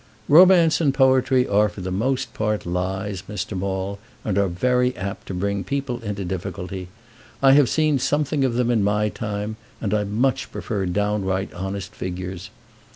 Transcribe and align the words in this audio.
"Romance 0.27 0.81
and 0.81 0.95
poetry 0.95 1.47
are 1.47 1.69
for 1.69 1.81
the 1.81 1.91
most 1.91 2.33
part 2.33 2.65
lies, 2.65 3.21
Mr. 3.29 3.55
Maule, 3.55 3.99
and 4.25 4.35
are 4.39 4.47
very 4.47 4.97
apt 4.97 5.27
to 5.27 5.33
bring 5.35 5.63
people 5.63 5.99
into 6.01 6.25
difficulty. 6.25 6.87
I 7.39 7.51
have 7.51 7.69
seen 7.69 7.99
something 7.99 8.43
of 8.43 8.55
them 8.55 8.71
in 8.71 8.83
my 8.83 9.09
time, 9.09 9.57
and 9.79 9.93
I 9.93 10.03
much 10.05 10.51
prefer 10.51 10.87
downright 10.87 11.53
honest 11.53 11.93
figures. 11.93 12.49